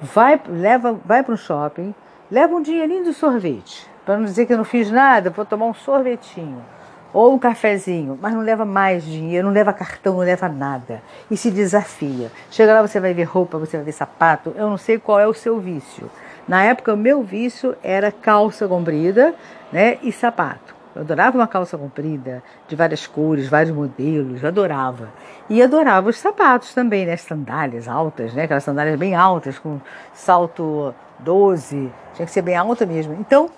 Vai, 0.00 0.40
leva, 0.48 0.98
vai 1.04 1.22
para 1.22 1.34
um 1.34 1.36
shopping, 1.36 1.94
Leva 2.32 2.54
um 2.54 2.62
dinheirinho 2.62 3.04
de 3.04 3.12
sorvete. 3.12 3.86
Para 4.06 4.16
não 4.16 4.24
dizer 4.24 4.46
que 4.46 4.54
eu 4.54 4.56
não 4.56 4.64
fiz 4.64 4.90
nada, 4.90 5.28
vou 5.28 5.44
tomar 5.44 5.66
um 5.66 5.74
sorvetinho. 5.74 6.64
Ou 7.12 7.34
um 7.34 7.38
cafezinho, 7.38 8.18
mas 8.22 8.32
não 8.32 8.40
leva 8.40 8.64
mais 8.64 9.04
dinheiro, 9.04 9.48
não 9.48 9.52
leva 9.52 9.70
cartão, 9.70 10.14
não 10.14 10.20
leva 10.20 10.48
nada. 10.48 11.02
E 11.30 11.36
se 11.36 11.50
desafia. 11.50 12.32
Chega 12.50 12.72
lá, 12.72 12.80
você 12.80 12.98
vai 12.98 13.12
ver 13.12 13.24
roupa, 13.24 13.58
você 13.58 13.76
vai 13.76 13.84
ver 13.84 13.92
sapato. 13.92 14.54
Eu 14.56 14.70
não 14.70 14.78
sei 14.78 14.98
qual 14.98 15.20
é 15.20 15.26
o 15.26 15.34
seu 15.34 15.60
vício. 15.60 16.10
Na 16.48 16.64
época, 16.64 16.94
o 16.94 16.96
meu 16.96 17.22
vício 17.22 17.76
era 17.82 18.10
calça 18.10 18.66
comprida 18.66 19.34
né, 19.70 19.98
e 20.02 20.10
sapato. 20.10 20.71
Eu 20.94 21.02
adorava 21.02 21.38
uma 21.38 21.46
calça 21.46 21.78
comprida, 21.78 22.42
de 22.68 22.76
várias 22.76 23.06
cores, 23.06 23.48
vários 23.48 23.74
modelos, 23.74 24.42
eu 24.42 24.48
adorava. 24.48 25.08
E 25.48 25.62
adorava 25.62 26.10
os 26.10 26.18
sapatos 26.18 26.74
também, 26.74 27.06
né? 27.06 27.16
Sandálias 27.16 27.88
altas, 27.88 28.34
né? 28.34 28.44
Aquelas 28.44 28.64
sandálias 28.64 28.98
bem 28.98 29.14
altas, 29.14 29.58
com 29.58 29.80
salto 30.12 30.94
12, 31.18 31.90
tinha 32.14 32.26
que 32.26 32.32
ser 32.32 32.42
bem 32.42 32.56
alta 32.56 32.84
mesmo. 32.84 33.14
Então, 33.14 33.48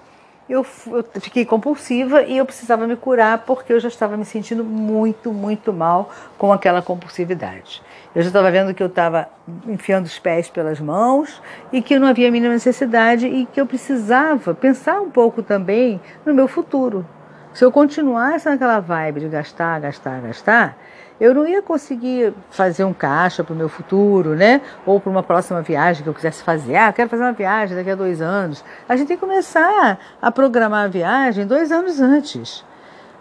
eu, 0.48 0.64
eu, 0.88 1.20
fiquei 1.20 1.46
compulsiva 1.46 2.22
e 2.22 2.36
eu 2.36 2.44
precisava 2.44 2.86
me 2.86 2.96
curar 2.96 3.38
porque 3.38 3.72
eu 3.72 3.80
já 3.80 3.88
estava 3.88 4.14
me 4.14 4.26
sentindo 4.26 4.62
muito, 4.62 5.32
muito 5.32 5.72
mal 5.72 6.10
com 6.36 6.52
aquela 6.52 6.82
compulsividade. 6.82 7.82
Eu 8.14 8.20
já 8.20 8.28
estava 8.28 8.50
vendo 8.50 8.74
que 8.74 8.82
eu 8.82 8.88
estava 8.88 9.26
enfiando 9.66 10.04
os 10.04 10.18
pés 10.18 10.50
pelas 10.50 10.78
mãos 10.78 11.40
e 11.72 11.80
que 11.80 11.98
não 11.98 12.06
havia 12.06 12.28
a 12.28 12.30
mínima 12.30 12.52
necessidade 12.52 13.26
e 13.26 13.46
que 13.46 13.60
eu 13.60 13.66
precisava 13.66 14.54
pensar 14.54 15.00
um 15.00 15.10
pouco 15.10 15.42
também 15.42 15.98
no 16.26 16.34
meu 16.34 16.46
futuro. 16.46 17.06
Se 17.54 17.64
eu 17.64 17.70
continuasse 17.70 18.48
naquela 18.48 18.80
vibe 18.80 19.20
de 19.20 19.28
gastar, 19.28 19.80
gastar, 19.80 20.20
gastar, 20.20 20.76
eu 21.20 21.32
não 21.32 21.46
ia 21.46 21.62
conseguir 21.62 22.34
fazer 22.50 22.82
um 22.82 22.92
caixa 22.92 23.44
para 23.44 23.54
o 23.54 23.56
meu 23.56 23.68
futuro, 23.68 24.34
né? 24.34 24.60
Ou 24.84 24.98
para 24.98 25.08
uma 25.08 25.22
próxima 25.22 25.62
viagem 25.62 26.02
que 26.02 26.08
eu 26.08 26.14
quisesse 26.14 26.42
fazer. 26.42 26.74
Ah, 26.74 26.92
quero 26.92 27.08
fazer 27.08 27.22
uma 27.22 27.32
viagem 27.32 27.76
daqui 27.76 27.90
a 27.90 27.94
dois 27.94 28.20
anos. 28.20 28.64
A 28.88 28.96
gente 28.96 29.06
tem 29.06 29.16
que 29.16 29.20
começar 29.20 30.00
a 30.20 30.32
programar 30.32 30.86
a 30.86 30.88
viagem 30.88 31.46
dois 31.46 31.70
anos 31.70 32.00
antes. 32.00 32.64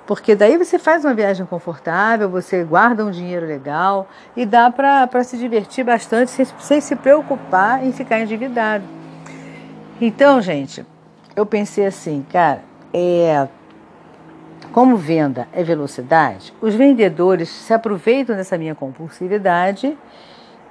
Porque 0.07 0.35
daí 0.35 0.57
você 0.57 0.79
faz 0.79 1.05
uma 1.05 1.13
viagem 1.13 1.45
confortável, 1.45 2.27
você 2.27 2.63
guarda 2.63 3.05
um 3.05 3.11
dinheiro 3.11 3.45
legal 3.45 4.07
e 4.35 4.47
dá 4.47 4.71
para 4.71 5.23
se 5.23 5.37
divertir 5.37 5.85
bastante 5.85 6.31
sem, 6.31 6.45
sem 6.57 6.81
se 6.81 6.95
preocupar 6.95 7.85
em 7.85 7.91
ficar 7.93 8.19
endividado. 8.19 8.83
Então, 10.01 10.41
gente, 10.41 10.83
eu 11.35 11.45
pensei 11.45 11.85
assim, 11.85 12.25
cara, 12.31 12.63
é 12.91 13.47
como 14.73 14.97
venda 14.97 15.47
é 15.53 15.63
velocidade, 15.63 16.51
os 16.59 16.73
vendedores 16.73 17.47
se 17.47 17.71
aproveitam 17.71 18.35
dessa 18.35 18.57
minha 18.57 18.73
compulsividade 18.73 19.95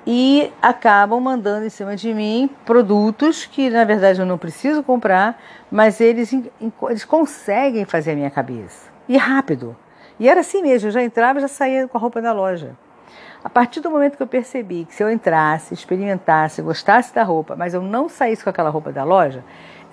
e 0.04 0.52
acabam 0.60 1.20
mandando 1.20 1.66
em 1.66 1.70
cima 1.70 1.94
de 1.94 2.12
mim 2.12 2.50
produtos 2.66 3.46
que 3.46 3.70
na 3.70 3.84
verdade 3.84 4.18
eu 4.18 4.26
não 4.26 4.36
preciso 4.36 4.82
comprar, 4.82 5.40
mas 5.70 6.00
eles, 6.00 6.36
eles 6.90 7.04
conseguem 7.04 7.84
fazer 7.84 8.10
a 8.10 8.16
minha 8.16 8.30
cabeça. 8.30 8.90
E 9.08 9.16
rápido. 9.16 9.76
E 10.18 10.28
era 10.28 10.40
assim 10.40 10.62
mesmo, 10.62 10.88
eu 10.88 10.92
já 10.92 11.04
entrava 11.04 11.38
e 11.38 11.42
já 11.42 11.46
saía 11.46 11.86
com 11.86 11.96
a 11.96 12.00
roupa 12.00 12.20
da 12.20 12.32
loja. 12.32 12.76
A 13.44 13.48
partir 13.48 13.78
do 13.78 13.88
momento 13.88 14.16
que 14.16 14.22
eu 14.24 14.26
percebi 14.26 14.84
que 14.84 14.96
se 14.96 15.04
eu 15.04 15.08
entrasse, 15.08 15.74
experimentasse, 15.74 16.60
gostasse 16.60 17.14
da 17.14 17.22
roupa, 17.22 17.54
mas 17.54 17.72
eu 17.72 17.80
não 17.80 18.08
saísse 18.08 18.42
com 18.42 18.50
aquela 18.50 18.68
roupa 18.68 18.90
da 18.90 19.04
loja, 19.04 19.44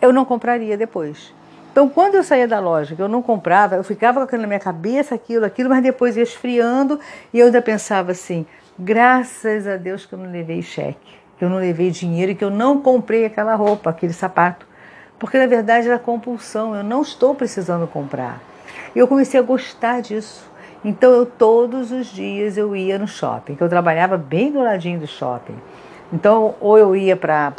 eu 0.01 0.11
não 0.11 0.25
compraria 0.25 0.75
depois. 0.75 1.31
Então, 1.71 1.87
quando 1.87 2.15
eu 2.15 2.23
saía 2.23 2.47
da 2.47 2.59
loja, 2.59 2.95
que 2.95 3.01
eu 3.01 3.07
não 3.07 3.21
comprava, 3.21 3.75
eu 3.75 3.83
ficava 3.83 4.19
com 4.19 4.25
aquilo 4.25 4.41
na 4.41 4.47
minha 4.47 4.59
cabeça, 4.59 5.15
aquilo, 5.15 5.45
aquilo, 5.45 5.69
mas 5.69 5.83
depois 5.83 6.17
ia 6.17 6.23
esfriando 6.23 6.99
e 7.33 7.39
eu 7.39 7.45
ainda 7.45 7.61
pensava 7.61 8.11
assim: 8.11 8.45
graças 8.77 9.67
a 9.67 9.77
Deus 9.77 10.05
que 10.05 10.13
eu 10.13 10.19
não 10.19 10.31
levei 10.31 10.61
cheque, 10.61 11.19
que 11.37 11.45
eu 11.45 11.49
não 11.49 11.57
levei 11.57 11.91
dinheiro 11.91 12.31
e 12.31 12.35
que 12.35 12.43
eu 12.43 12.49
não 12.49 12.81
comprei 12.81 13.25
aquela 13.25 13.55
roupa, 13.55 13.91
aquele 13.91 14.13
sapato. 14.13 14.67
Porque 15.19 15.37
na 15.37 15.47
verdade 15.47 15.87
era 15.87 15.99
compulsão, 15.99 16.75
eu 16.75 16.83
não 16.83 17.01
estou 17.01 17.35
precisando 17.35 17.85
comprar. 17.87 18.41
E 18.95 18.99
eu 18.99 19.07
comecei 19.07 19.39
a 19.39 19.43
gostar 19.43 20.01
disso. 20.01 20.49
Então 20.83 21.11
eu 21.11 21.25
todos 21.25 21.91
os 21.91 22.07
dias 22.07 22.57
eu 22.57 22.73
ia 22.75 22.97
no 22.97 23.07
shopping, 23.07 23.55
que 23.55 23.61
eu 23.61 23.69
trabalhava 23.69 24.17
bem 24.17 24.51
do 24.51 24.61
ladinho 24.61 24.99
do 24.99 25.07
shopping. 25.07 25.55
Então, 26.11 26.55
ou 26.59 26.77
eu 26.77 26.95
ia 26.95 27.15
para 27.15 27.53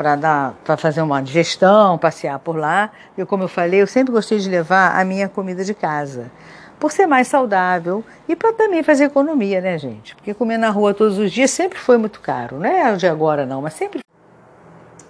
fazer 0.77 1.03
uma 1.03 1.23
digestão, 1.23 1.97
passear 1.97 2.39
por 2.41 2.57
lá, 2.57 2.91
e 3.17 3.25
como 3.25 3.45
eu 3.45 3.49
falei, 3.49 3.81
eu 3.81 3.87
sempre 3.87 4.13
gostei 4.13 4.39
de 4.39 4.49
levar 4.49 4.99
a 4.99 5.05
minha 5.05 5.29
comida 5.29 5.65
de 5.65 5.73
casa, 5.73 6.33
por 6.79 6.91
ser 6.91 7.07
mais 7.07 7.29
saudável 7.29 8.03
e 8.29 8.35
para 8.35 8.53
também 8.53 8.83
fazer 8.83 9.05
economia, 9.05 9.61
né, 9.61 9.79
gente? 9.79 10.17
Porque 10.17 10.35
comer 10.35 10.59
na 10.59 10.71
rua 10.71 10.93
todos 10.93 11.17
os 11.19 11.31
dias 11.31 11.51
sempre 11.51 11.79
foi 11.79 11.97
muito 11.97 12.21
caro, 12.21 12.59
não 12.59 12.67
é 12.67 12.97
de 12.97 13.07
agora 13.07 13.47
não, 13.47 13.63
mas 13.63 13.75
sempre. 13.75 14.01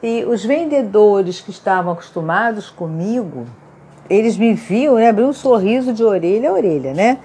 E 0.02 0.25
os 0.25 0.44
vendedores 0.44 1.40
que 1.40 1.50
estavam 1.50 1.92
acostumados 1.92 2.68
comigo, 2.68 3.47
eles 4.09 4.37
me 4.37 4.52
viam, 4.52 4.97
né, 4.97 5.09
abriu 5.09 5.28
um 5.28 5.32
sorriso 5.32 5.94
de 5.94 6.04
orelha 6.04 6.50
a 6.50 6.52
orelha, 6.52 6.92
né? 6.92 7.18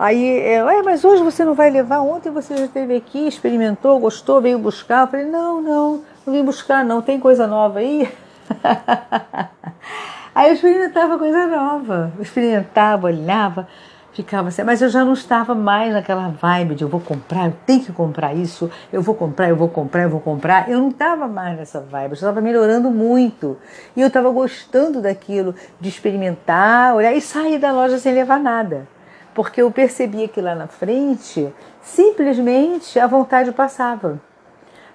Aí, 0.00 0.38
é, 0.38 0.82
mas 0.82 1.04
hoje 1.04 1.22
você 1.22 1.44
não 1.44 1.52
vai 1.52 1.68
levar? 1.68 2.00
Ontem 2.00 2.30
você 2.30 2.56
já 2.56 2.64
esteve 2.64 2.96
aqui, 2.96 3.28
experimentou, 3.28 3.98
gostou, 3.98 4.40
veio 4.40 4.58
buscar. 4.58 5.02
Eu 5.02 5.08
falei, 5.08 5.26
não, 5.26 5.60
não, 5.60 6.02
não 6.24 6.32
vim 6.32 6.42
buscar, 6.42 6.82
não. 6.82 7.02
Tem 7.02 7.20
coisa 7.20 7.46
nova 7.46 7.80
aí? 7.80 8.10
aí 10.34 10.48
eu 10.48 10.54
experimentava 10.54 11.18
coisa 11.18 11.46
nova. 11.46 12.14
Eu 12.16 12.22
experimentava, 12.22 13.08
olhava, 13.08 13.68
ficava 14.14 14.48
assim. 14.48 14.62
Mas 14.62 14.80
eu 14.80 14.88
já 14.88 15.04
não 15.04 15.12
estava 15.12 15.54
mais 15.54 15.92
naquela 15.92 16.28
vibe 16.28 16.76
de 16.76 16.82
eu 16.82 16.88
vou 16.88 17.00
comprar, 17.00 17.48
eu 17.48 17.54
tenho 17.66 17.82
que 17.82 17.92
comprar 17.92 18.32
isso, 18.32 18.70
eu 18.90 19.02
vou 19.02 19.14
comprar, 19.14 19.50
eu 19.50 19.56
vou 19.56 19.68
comprar, 19.68 20.04
eu 20.04 20.10
vou 20.10 20.20
comprar. 20.20 20.70
Eu 20.70 20.78
não 20.78 20.88
estava 20.88 21.28
mais 21.28 21.58
nessa 21.58 21.78
vibe, 21.78 22.12
eu 22.12 22.14
estava 22.14 22.40
melhorando 22.40 22.90
muito. 22.90 23.58
E 23.94 24.00
eu 24.00 24.08
estava 24.08 24.30
gostando 24.30 25.02
daquilo, 25.02 25.54
de 25.78 25.90
experimentar, 25.90 26.94
olhar 26.94 27.12
e 27.12 27.20
sair 27.20 27.58
da 27.58 27.70
loja 27.70 27.98
sem 27.98 28.14
levar 28.14 28.40
nada 28.40 28.88
porque 29.34 29.62
eu 29.62 29.70
percebia 29.70 30.28
que 30.28 30.40
lá 30.40 30.54
na 30.54 30.66
frente 30.66 31.52
simplesmente 31.82 32.98
a 32.98 33.06
vontade 33.06 33.52
passava. 33.52 34.20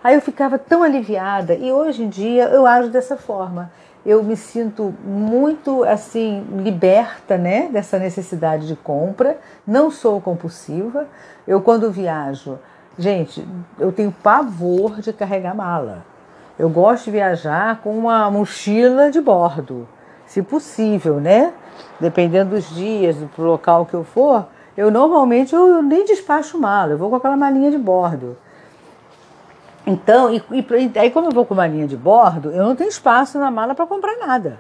Aí 0.04 0.14
eu 0.14 0.22
ficava 0.22 0.60
tão 0.60 0.84
aliviada 0.84 1.56
e 1.56 1.72
hoje 1.72 2.04
em 2.04 2.10
dia 2.10 2.44
eu 2.46 2.66
ajo 2.68 2.90
dessa 2.90 3.18
forma. 3.18 3.72
Eu 4.06 4.24
me 4.24 4.38
sinto 4.38 4.94
muito 5.04 5.84
assim 5.84 6.46
liberta, 6.58 7.40
né, 7.40 7.70
dessa 7.72 7.98
necessidade 7.98 8.68
de 8.68 8.76
compra. 8.76 9.40
Não 9.66 9.90
sou 9.90 10.22
compulsiva. 10.22 11.08
Eu 11.48 11.60
quando 11.60 11.92
viajo, 11.92 12.60
gente, 13.00 13.44
eu 13.80 13.92
tenho 13.92 14.12
pavor 14.12 15.02
de 15.02 15.12
carregar 15.12 15.56
mala. 15.56 16.06
Eu 16.58 16.70
gosto 16.70 17.06
de 17.06 17.12
viajar 17.12 17.82
com 17.82 17.98
uma 17.98 18.30
mochila 18.30 19.10
de 19.10 19.20
bordo, 19.20 19.88
se 20.28 20.42
possível, 20.44 21.20
né? 21.20 21.52
Dependendo 22.00 22.52
dos 22.52 22.70
dias, 22.70 23.16
do 23.16 23.44
local 23.44 23.86
que 23.86 23.94
eu 23.94 24.04
for, 24.04 24.48
eu 24.78 24.92
normalmente 24.92 25.54
eu, 25.56 25.82
nem 25.82 26.06
despacho 26.06 26.60
mala, 26.60 26.92
eu 26.92 26.98
vou 26.98 27.10
com 27.10 27.16
aquela 27.16 27.38
malinha 27.38 27.72
de 27.72 27.78
bordo. 27.78 28.38
Então, 29.88 30.34
e, 30.34 30.44
e, 30.52 31.00
aí 31.00 31.12
como 31.12 31.28
eu 31.28 31.32
vou 31.32 31.46
com 31.46 31.54
malinha 31.54 31.88
de 31.88 31.96
bordo, 31.96 32.52
eu 32.52 32.64
não 32.64 32.76
tenho 32.76 32.90
espaço 32.90 33.38
na 33.38 33.52
mala 33.52 33.76
para 33.76 33.86
comprar 33.86 34.18
nada. 34.18 34.58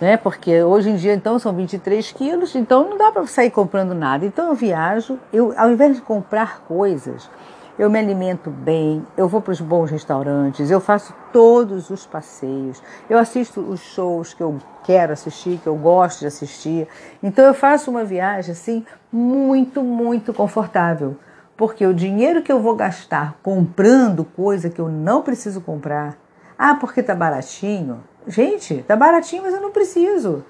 Né? 0.00 0.16
Porque 0.16 0.62
hoje 0.62 0.90
em 0.90 0.96
dia 0.96 1.14
então 1.14 1.38
são 1.38 1.52
23 1.52 2.12
quilos, 2.12 2.54
então 2.54 2.90
não 2.90 2.98
dá 2.98 3.12
para 3.12 3.26
sair 3.26 3.50
comprando 3.50 3.94
nada. 3.94 4.26
Então 4.26 4.48
eu 4.48 4.54
viajo, 4.54 5.18
eu, 5.32 5.54
ao 5.56 5.70
invés 5.70 5.96
de 5.96 6.02
comprar 6.02 6.60
coisas, 6.62 7.30
eu 7.78 7.90
me 7.90 7.98
alimento 7.98 8.50
bem, 8.50 9.04
eu 9.16 9.28
vou 9.28 9.40
para 9.40 9.52
os 9.52 9.60
bons 9.60 9.90
restaurantes, 9.90 10.70
eu 10.70 10.80
faço 10.80 11.12
todos 11.32 11.90
os 11.90 12.06
passeios, 12.06 12.80
eu 13.10 13.18
assisto 13.18 13.60
os 13.60 13.80
shows 13.80 14.32
que 14.32 14.42
eu 14.42 14.58
quero 14.84 15.12
assistir, 15.12 15.58
que 15.58 15.66
eu 15.66 15.74
gosto 15.74 16.20
de 16.20 16.26
assistir. 16.26 16.86
Então 17.22 17.44
eu 17.44 17.54
faço 17.54 17.90
uma 17.90 18.04
viagem 18.04 18.52
assim 18.52 18.86
muito, 19.10 19.82
muito 19.82 20.32
confortável, 20.32 21.16
porque 21.56 21.84
o 21.84 21.94
dinheiro 21.94 22.42
que 22.42 22.52
eu 22.52 22.60
vou 22.60 22.76
gastar 22.76 23.36
comprando 23.42 24.24
coisa 24.24 24.70
que 24.70 24.80
eu 24.80 24.88
não 24.88 25.22
preciso 25.22 25.60
comprar, 25.60 26.16
ah, 26.56 26.76
porque 26.76 27.02
tá 27.02 27.14
baratinho. 27.14 28.02
Gente, 28.26 28.82
tá 28.84 28.96
baratinho, 28.96 29.42
mas 29.42 29.52
eu 29.52 29.60
não 29.60 29.72
preciso. 29.72 30.44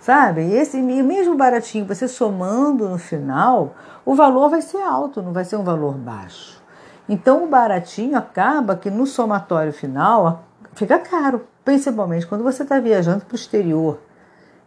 Sabe? 0.00 0.40
E 0.42 0.54
esse 0.54 0.80
mesmo 0.80 1.36
baratinho, 1.36 1.84
você 1.84 2.08
somando 2.08 2.88
no 2.88 2.96
final, 2.96 3.74
o 4.04 4.14
valor 4.14 4.48
vai 4.48 4.62
ser 4.62 4.80
alto, 4.80 5.20
não 5.20 5.32
vai 5.32 5.44
ser 5.44 5.56
um 5.56 5.62
valor 5.62 5.94
baixo. 5.94 6.59
Então 7.10 7.42
o 7.42 7.48
baratinho 7.48 8.16
acaba 8.16 8.76
que 8.76 8.88
no 8.88 9.04
somatório 9.04 9.72
final 9.72 10.44
fica 10.74 10.96
caro, 10.96 11.44
principalmente 11.64 12.24
quando 12.24 12.44
você 12.44 12.62
está 12.62 12.78
viajando 12.78 13.24
para 13.24 13.32
o 13.32 13.36
exterior. 13.36 13.98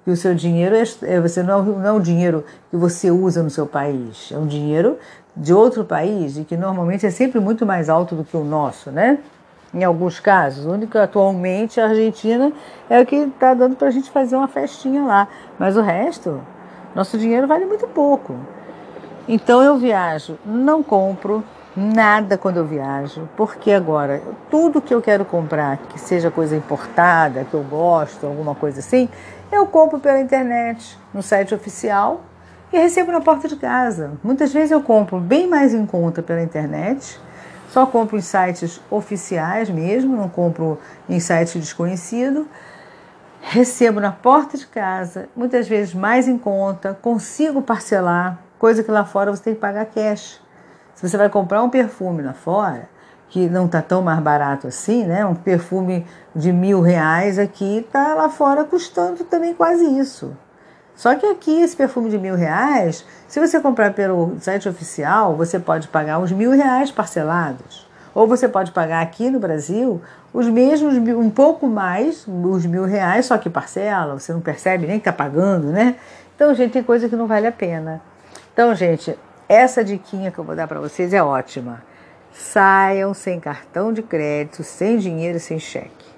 E 0.05 0.12
o 0.12 0.17
seu 0.17 0.35
dinheiro 0.35 0.75
é, 0.75 0.83
é, 1.03 1.21
você 1.21 1.41
não, 1.41 1.59
é 1.62 1.63
não 1.63 1.85
é 1.85 1.91
o 1.93 2.01
dinheiro 2.01 2.43
que 2.69 2.75
você 2.75 3.09
usa 3.09 3.41
no 3.41 3.50
seu 3.50 3.65
país, 3.65 4.29
é 4.29 4.38
um 4.38 4.45
dinheiro 4.45 4.97
de 5.33 5.53
outro 5.53 5.85
país 5.85 6.38
e 6.38 6.43
que 6.43 6.57
normalmente 6.57 7.05
é 7.05 7.09
sempre 7.09 7.39
muito 7.39 7.65
mais 7.65 7.88
alto 7.88 8.13
do 8.13 8.25
que 8.25 8.35
o 8.35 8.43
nosso, 8.43 8.91
né? 8.91 9.19
Em 9.73 9.85
alguns 9.85 10.19
casos, 10.19 10.65
o 10.65 10.71
único 10.71 10.97
atualmente 10.97 11.79
a 11.79 11.88
Argentina 11.88 12.51
é 12.89 13.00
o 13.00 13.05
que 13.05 13.15
está 13.15 13.53
dando 13.53 13.77
para 13.77 13.88
a 13.88 13.91
gente 13.91 14.12
fazer 14.12 14.35
uma 14.35 14.50
festinha 14.50 15.01
lá, 15.03 15.29
mas 15.57 15.77
o 15.77 15.81
resto, 15.81 16.41
nosso 16.93 17.17
dinheiro 17.17 17.47
vale 17.47 17.63
muito 17.63 17.88
pouco. 17.88 18.35
Então 19.29 19.63
eu 19.63 19.77
viajo, 19.77 20.38
não 20.45 20.83
compro, 20.83 21.41
nada 21.75 22.38
quando 22.38 22.58
eu 22.58 22.65
viajo, 22.65 23.27
porque 23.36 23.72
agora 23.72 24.22
tudo 24.50 24.82
que 24.82 24.94
eu 24.94 25.01
quero 25.01 25.25
comprar, 25.25 25.77
que 25.77 26.00
seja 26.00 26.30
coisa 26.30 26.56
importada, 26.56 27.46
que 27.46 27.53
eu 27.53 27.63
gosto, 27.63 28.25
alguma 28.25 28.53
coisa 28.53 28.80
assim, 28.80 29.10
eu 29.51 29.65
compro 29.65 30.00
pela 30.00 30.20
internet, 30.20 30.98
no 31.13 31.22
site 31.22 31.53
oficial 31.53 32.22
e 32.72 32.77
recebo 32.77 33.12
na 33.12 33.22
porta 33.22 33.48
de 33.48 33.56
casa. 33.56 34.12
Muitas 34.24 34.51
vezes 34.51 34.72
eu 34.72 34.82
compro 34.82 35.20
bem 35.20 35.48
mais 35.48 35.74
em 35.74 35.86
conta 35.86 36.22
pela 36.22 36.42
internet, 36.42 37.20
só 37.70 37.86
compro 37.86 38.18
em 38.18 38.22
sites 38.22 38.80
oficiais 38.89 39.70
mesmo, 39.70 40.15
não 40.15 40.30
compro 40.30 40.80
em 41.10 41.20
site 41.20 41.58
desconhecido. 41.58 42.48
Recebo 43.42 44.00
na 44.00 44.12
porta 44.12 44.58
de 44.58 44.65
casa, 44.65 45.27
muitas 45.36 45.68
vezes 45.68 45.94
mais 45.94 46.27
em 46.27 46.38
conta, 46.38 46.98
consigo 47.01 47.62
parcelar, 47.62 48.39
coisa 48.58 48.84
que 48.84 48.89
lá 48.89 49.03
fora 49.03 49.36
você 49.36 49.44
tem 49.44 49.53
que 49.53 49.60
pagar 49.60 49.86
cash. 49.88 50.42
Se 50.95 51.07
você 51.07 51.17
vai 51.17 51.29
comprar 51.29 51.63
um 51.63 51.69
perfume 51.69 52.21
lá 52.21 52.33
fora, 52.33 52.89
que 53.29 53.50
não 53.50 53.65
está 53.65 53.81
tão 53.81 54.01
mais 54.01 54.19
barato 54.19 54.67
assim, 54.67 55.05
né? 55.05 55.25
Um 55.25 55.33
perfume 55.33 56.05
de 56.35 56.53
mil 56.53 56.81
reais 56.81 57.39
aqui 57.39 57.79
está 57.79 58.13
lá 58.13 58.29
fora 58.29 58.63
custando 58.63 59.23
também 59.23 59.53
quase 59.53 59.83
isso. 60.00 60.38
Só 60.95 61.15
que 61.15 61.25
aqui 61.25 61.62
esse 61.62 61.75
perfume 61.75 62.09
de 62.09 62.19
mil 62.19 62.35
reais, 62.35 63.03
se 63.27 63.39
você 63.39 63.59
comprar 63.59 63.93
pelo 63.93 64.35
site 64.39 64.69
oficial, 64.69 65.35
você 65.35 65.59
pode 65.59 65.88
pagar 65.88 66.19
os 66.19 66.31
mil 66.31 66.51
reais 66.51 66.91
parcelados. 66.91 67.88
Ou 68.13 68.27
você 68.27 68.47
pode 68.47 68.71
pagar 68.71 69.01
aqui 69.01 69.31
no 69.31 69.39
Brasil 69.39 70.00
os 70.31 70.47
mesmos, 70.47 70.95
um 70.95 71.29
pouco 71.29 71.67
mais, 71.67 72.27
os 72.27 72.65
mil 72.65 72.85
reais, 72.85 73.25
só 73.25 73.38
que 73.38 73.50
parcela, 73.50 74.19
você 74.19 74.31
não 74.31 74.41
percebe 74.41 74.85
nem 74.85 75.00
que 75.00 75.09
está 75.09 75.13
pagando, 75.13 75.71
né? 75.71 75.95
Então, 76.35 76.53
gente, 76.53 76.73
tem 76.73 76.83
coisa 76.83 77.09
que 77.09 77.15
não 77.15 77.25
vale 77.25 77.47
a 77.47 77.51
pena. 77.51 78.01
Então, 78.53 78.75
gente, 78.75 79.17
essa 79.47 79.83
diquinha 79.83 80.31
que 80.31 80.39
eu 80.39 80.43
vou 80.43 80.55
dar 80.55 80.67
para 80.67 80.79
vocês 80.79 81.13
é 81.13 81.21
ótima. 81.21 81.83
Saiam 82.31 83.13
sem 83.13 83.39
cartão 83.39 83.93
de 83.93 84.01
crédito, 84.01 84.63
sem 84.63 84.97
dinheiro, 84.97 85.39
sem 85.39 85.59
cheque. 85.59 86.13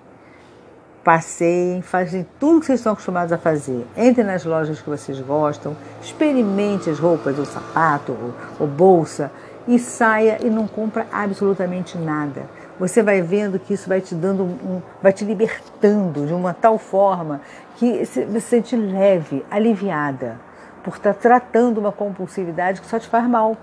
Passeiem, 1.03 1.82
fazem 1.82 2.25
tudo 2.39 2.62
que 2.62 2.67
vocês 2.67 2.79
estão 2.79 2.94
acostumados 2.94 3.32
a 3.32 3.38
fazer. 3.38 3.86
Entrem 3.98 4.25
nas 4.25 4.44
lojas 4.44 4.82
que 4.82 4.89
vocês 4.89 5.20
gostam, 5.20 5.75
experimente 6.01 6.89
as 6.89 6.98
roupas, 6.98 7.38
o 7.38 7.46
sapato, 7.46 8.12
o, 8.13 8.63
o 8.63 8.67
bolsa 8.67 9.32
e 9.67 9.77
saia 9.77 10.39
e 10.41 10.50
não 10.50 10.67
compra 10.67 11.05
absolutamente 11.12 11.98
nada. 11.98 12.44
Você 12.79 13.03
vai 13.03 13.22
vendo 13.22 13.60
que 13.60 13.74
isso 13.74 13.88
vai 13.88 14.01
te 14.01 14.15
dando, 14.15 14.44
um, 14.44 14.82
vai 15.01 15.13
te 15.13 15.24
libertando 15.24 16.25
de 16.25 16.34
uma 16.34 16.53
tal 16.53 16.77
forma 16.77 17.41
que 17.75 18.05
você 18.05 18.27
se 18.27 18.41
sente 18.41 18.75
leve, 18.75 19.46
aliviada 19.50 20.39
por 20.86 20.98
estar 20.98 21.15
tratando 21.15 21.80
uma 21.80 21.92
compulsividade 21.92 22.80
que 22.80 22.86
só 22.86 23.00
te 23.00 23.08
faz 23.08 23.27
mal. 23.27 23.58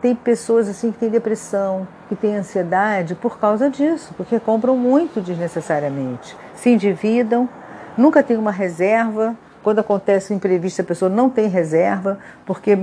Tem 0.00 0.14
pessoas 0.14 0.68
assim 0.68 0.90
que 0.90 0.98
têm 0.98 1.10
depressão, 1.10 1.86
que 2.08 2.16
têm 2.16 2.34
ansiedade 2.34 3.14
por 3.14 3.38
causa 3.38 3.68
disso, 3.68 4.14
porque 4.16 4.40
compram 4.40 4.74
muito 4.74 5.20
desnecessariamente, 5.20 6.34
se 6.54 6.70
endividam, 6.70 7.46
nunca 7.96 8.22
tem 8.22 8.38
uma 8.38 8.50
reserva, 8.50 9.36
quando 9.62 9.78
acontece 9.78 10.32
um 10.32 10.36
imprevisto, 10.36 10.80
a 10.80 10.84
pessoa 10.84 11.08
não 11.08 11.30
tem 11.30 11.46
reserva, 11.46 12.18
porque 12.44 12.76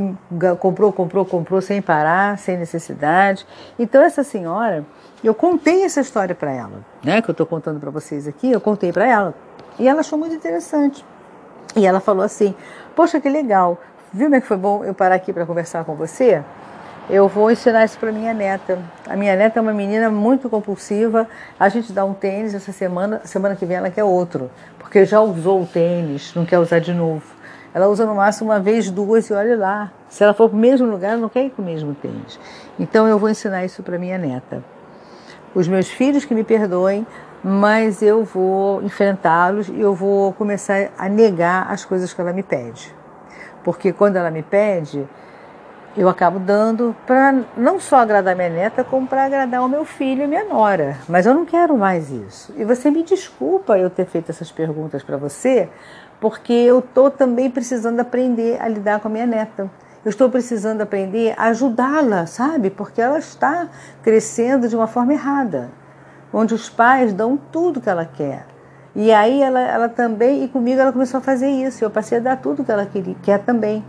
comprou, 0.60 0.94
comprou, 0.94 1.26
comprou 1.26 1.60
sem 1.60 1.82
parar, 1.82 2.38
sem 2.38 2.58
necessidade. 2.58 3.46
Então, 3.78 4.02
essa 4.02 4.24
senhora, 4.24 4.86
eu 5.22 5.34
contei 5.34 5.84
essa 5.84 6.00
história 6.00 6.34
para 6.34 6.52
ela, 6.52 6.86
né, 7.04 7.22
que 7.22 7.30
eu 7.30 7.34
estou 7.34 7.46
contando 7.46 7.80
para 7.82 7.90
vocês 7.90 8.28
aqui, 8.28 8.50
eu 8.50 8.62
contei 8.62 8.94
para 8.94 9.06
ela, 9.06 9.34
e 9.78 9.90
ela 9.90 10.00
achou 10.00 10.18
muito 10.18 10.36
interessante. 10.36 11.04
E 11.76 11.86
ela 11.86 12.00
falou 12.00 12.24
assim: 12.24 12.56
Poxa, 12.96 13.20
que 13.20 13.30
legal, 13.30 13.78
viu 14.12 14.26
como 14.26 14.36
é 14.36 14.42
que 14.42 14.48
foi 14.48 14.58
bom 14.58 14.84
eu 14.84 14.94
parar 14.94 15.16
aqui 15.16 15.32
para 15.32 15.46
conversar 15.46 15.84
com 15.86 15.96
você? 15.96 16.44
eu 17.10 17.28
vou 17.28 17.50
ensinar 17.50 17.86
isso 17.86 17.98
para 17.98 18.12
minha 18.12 18.34
neta. 18.36 18.78
A 19.08 19.16
minha 19.16 19.36
neta 19.36 19.60
é 19.60 19.62
uma 19.62 19.74
menina 19.74 20.12
muito 20.12 20.48
compulsiva. 20.48 21.28
A 21.60 21.68
gente 21.68 21.92
dá 21.92 22.06
um 22.06 22.14
tênis 22.14 22.54
essa 22.54 22.72
semana, 22.72 23.22
semana 23.24 23.56
que 23.56 23.66
vem 23.66 23.78
ela 23.78 23.90
quer 23.90 24.04
outro, 24.04 24.52
porque 24.78 25.04
já 25.06 25.20
usou 25.20 25.64
o 25.64 25.66
tênis, 25.66 26.34
não 26.36 26.46
quer 26.46 26.60
usar 26.60 26.78
de 26.78 26.94
novo. 26.94 27.24
Ela 27.74 27.88
usa 27.88 28.06
no 28.06 28.14
máximo 28.14 28.52
uma 28.52 28.60
vez, 28.60 28.92
duas 28.92 29.28
e 29.30 29.34
olha 29.34 29.58
lá. 29.58 29.92
Se 30.08 30.24
ela 30.24 30.36
for 30.36 30.50
para 30.50 30.58
o 30.58 30.60
mesmo 30.60 30.88
lugar, 30.88 31.14
ela 31.14 31.22
não 31.22 31.30
quer 31.30 31.46
ir 31.46 31.50
com 31.50 31.64
o 31.64 31.66
mesmo 31.66 31.96
tênis. 31.96 32.40
Então 32.80 33.08
eu 33.08 33.18
vou 33.18 33.30
ensinar 33.30 33.66
isso 33.66 33.82
para 33.82 33.98
minha 33.98 34.18
neta. 34.18 34.64
Os 35.56 35.68
meus 35.68 35.90
filhos 35.90 36.26
que 36.26 36.36
me 36.36 36.44
perdoem, 36.44 37.08
mas 37.44 38.02
eu 38.02 38.24
vou 38.24 38.82
enfrentá-los 38.84 39.70
e 39.70 39.80
eu 39.80 39.94
vou 39.94 40.34
começar 40.34 40.90
a 40.98 41.08
negar 41.08 41.72
as 41.72 41.86
coisas 41.86 42.14
que 42.14 42.20
ela 42.20 42.34
me 42.34 42.44
pede. 42.44 42.94
Porque 43.64 43.94
quando 43.94 44.16
ela 44.16 44.32
me 44.32 44.44
pede, 44.44 45.08
eu 45.98 46.08
acabo 46.08 46.40
dando 46.40 46.96
para 47.06 47.44
não 47.58 47.80
só 47.80 47.98
agradar 47.98 48.36
minha 48.36 48.50
neta, 48.50 48.84
como 48.84 49.08
para 49.08 49.26
agradar 49.26 49.64
o 49.64 49.68
meu 49.68 49.84
filho 49.84 50.24
e 50.24 50.28
minha 50.28 50.46
nora. 50.46 50.98
Mas 51.08 51.26
eu 51.26 51.34
não 51.34 51.46
quero 51.46 51.78
mais 51.78 52.10
isso. 52.12 52.54
E 52.58 52.64
você 52.64 52.92
me 52.92 53.04
desculpa 53.04 53.78
eu 53.78 53.90
ter 53.90 54.06
feito 54.06 54.30
essas 54.30 54.52
perguntas 54.52 55.04
para 55.04 55.18
você, 55.18 55.70
porque 56.20 56.54
eu 56.54 56.80
estou 56.80 57.10
também 57.10 57.50
precisando 57.50 58.00
aprender 58.00 58.62
a 58.62 58.68
lidar 58.68 59.00
com 59.00 59.08
a 59.08 59.12
minha 59.12 59.26
neta. 59.26 59.70
Eu 60.06 60.10
estou 60.10 60.30
precisando 60.30 60.82
aprender 60.82 61.34
a 61.38 61.48
ajudá-la, 61.48 62.26
sabe? 62.26 62.70
Porque 62.70 63.02
ela 63.02 63.20
está 63.20 63.68
crescendo 64.02 64.70
de 64.70 64.76
uma 64.76 64.88
forma 64.88 65.14
errada, 65.14 65.70
onde 66.34 66.54
os 66.54 66.70
pais 66.70 67.14
dão 67.14 67.38
tudo 67.38 67.82
que 67.82 67.90
ela 67.90 68.06
quer. 68.06 68.46
E 68.96 69.12
aí 69.12 69.42
ela, 69.42 69.60
ela 69.60 69.90
também, 69.90 70.44
e 70.44 70.48
comigo 70.48 70.80
ela 70.80 70.92
começou 70.92 71.20
a 71.20 71.22
fazer 71.22 71.50
isso. 71.50 71.84
Eu 71.84 71.90
passei 71.90 72.18
a 72.18 72.22
dar 72.22 72.38
tudo 72.38 72.64
que 72.64 72.72
ela 72.72 72.86
queria, 72.86 73.16
quer 73.22 73.40
também. 73.40 73.84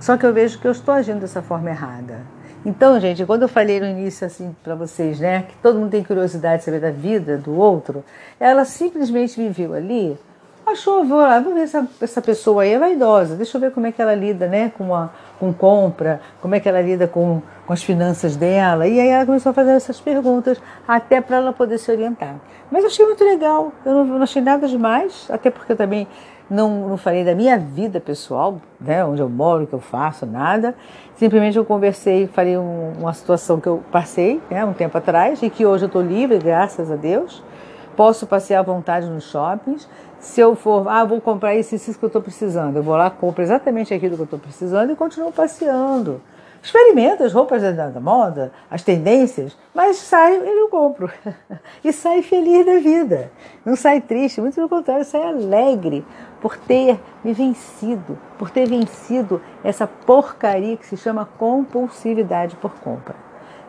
Só 0.00 0.16
que 0.16 0.24
eu 0.24 0.32
vejo 0.32 0.58
que 0.58 0.66
eu 0.66 0.72
estou 0.72 0.94
agindo 0.94 1.20
dessa 1.20 1.42
forma 1.42 1.70
errada. 1.70 2.20
Então, 2.64 2.98
gente, 2.98 3.24
quando 3.24 3.42
eu 3.42 3.48
falei 3.48 3.78
no 3.80 3.86
início 3.86 4.26
assim 4.26 4.54
para 4.62 4.74
vocês, 4.74 5.20
né, 5.20 5.42
que 5.42 5.56
todo 5.58 5.78
mundo 5.78 5.90
tem 5.90 6.02
curiosidade 6.02 6.58
de 6.58 6.64
saber 6.64 6.80
da 6.80 6.90
vida 6.90 7.36
do 7.36 7.54
outro, 7.56 8.04
ela 8.38 8.64
simplesmente 8.64 9.40
me 9.40 9.48
viu 9.48 9.74
ali, 9.74 10.18
achou, 10.68 11.04
vou 11.04 11.18
lá, 11.18 11.40
vou 11.40 11.54
ver 11.54 11.62
essa, 11.62 11.86
essa 12.00 12.22
pessoa 12.22 12.62
aí 12.62 12.72
é 12.72 12.78
vaidosa, 12.78 13.36
deixa 13.36 13.56
eu 13.56 13.60
ver 13.60 13.70
como 13.72 13.86
é 13.86 13.92
que 13.92 14.00
ela 14.00 14.14
lida, 14.14 14.46
né, 14.46 14.72
com 14.76 14.94
a 14.94 15.10
com 15.38 15.52
compra, 15.52 16.20
como 16.40 16.54
é 16.54 16.60
que 16.60 16.68
ela 16.68 16.80
lida 16.80 17.06
com, 17.06 17.40
com 17.66 17.72
as 17.72 17.82
finanças 17.82 18.36
dela. 18.36 18.86
E 18.86 18.98
aí 18.98 19.08
ela 19.08 19.24
começou 19.24 19.50
a 19.50 19.52
fazer 19.52 19.70
essas 19.70 20.00
perguntas, 20.00 20.60
até 20.86 21.20
para 21.20 21.36
ela 21.36 21.52
poder 21.52 21.78
se 21.78 21.90
orientar. 21.90 22.36
Mas 22.70 22.84
achei 22.84 23.06
muito 23.06 23.22
legal, 23.24 23.72
eu 23.84 23.92
não, 23.92 24.04
não 24.04 24.22
achei 24.22 24.42
nada 24.42 24.66
demais, 24.66 25.28
até 25.30 25.50
porque 25.50 25.72
eu 25.72 25.76
também 25.76 26.06
não, 26.50 26.88
não 26.88 26.96
falei 26.96 27.24
da 27.24 27.34
minha 27.34 27.58
vida 27.58 28.00
pessoal, 28.00 28.60
né, 28.80 29.04
onde 29.04 29.22
eu 29.22 29.28
moro, 29.28 29.64
o 29.64 29.66
que 29.66 29.74
eu 29.74 29.80
faço, 29.80 30.26
nada. 30.26 30.74
Simplesmente 31.14 31.56
eu 31.56 31.64
conversei, 31.64 32.26
falei 32.26 32.56
um, 32.56 32.92
uma 32.98 33.12
situação 33.12 33.60
que 33.60 33.68
eu 33.68 33.82
passei 33.92 34.40
né, 34.50 34.64
um 34.64 34.72
tempo 34.72 34.96
atrás 34.96 35.42
e 35.42 35.50
que 35.50 35.64
hoje 35.64 35.84
eu 35.84 35.88
estou 35.88 36.02
livre, 36.02 36.38
graças 36.38 36.90
a 36.90 36.96
Deus. 36.96 37.42
Posso 37.96 38.28
passear 38.28 38.60
à 38.60 38.62
vontade 38.62 39.08
nos 39.08 39.24
shoppings. 39.24 39.88
Se 40.20 40.40
eu 40.40 40.56
for, 40.56 40.88
ah, 40.88 41.04
vou 41.04 41.20
comprar 41.20 41.54
isso, 41.54 41.74
isso, 41.74 41.90
isso 41.90 41.98
que 41.98 42.04
eu 42.04 42.08
estou 42.08 42.22
precisando. 42.22 42.76
Eu 42.76 42.82
vou 42.82 42.96
lá, 42.96 43.08
compro 43.10 43.42
exatamente 43.42 43.94
aquilo 43.94 44.16
que 44.16 44.22
eu 44.22 44.24
estou 44.24 44.38
precisando 44.38 44.92
e 44.92 44.96
continuo 44.96 45.32
passeando. 45.32 46.20
Experimento 46.60 47.22
as 47.22 47.32
roupas 47.32 47.62
da, 47.62 47.88
da, 47.88 48.00
moda, 48.00 48.52
as 48.68 48.82
tendências, 48.82 49.56
mas 49.72 49.96
saio 49.96 50.44
e 50.44 50.54
não 50.54 50.68
compro. 50.68 51.10
e 51.84 51.92
sai 51.92 52.20
feliz 52.22 52.66
da 52.66 52.78
vida. 52.78 53.30
Não 53.64 53.76
sai 53.76 54.00
triste, 54.00 54.40
muito 54.40 54.56
pelo 54.56 54.68
contrário, 54.68 55.04
sai 55.04 55.22
alegre 55.22 56.04
por 56.40 56.56
ter 56.56 57.00
me 57.22 57.32
vencido, 57.32 58.18
por 58.36 58.50
ter 58.50 58.68
vencido 58.68 59.40
essa 59.62 59.86
porcaria 59.86 60.76
que 60.76 60.86
se 60.86 60.96
chama 60.96 61.28
compulsividade 61.38 62.56
por 62.56 62.74
compra. 62.74 63.27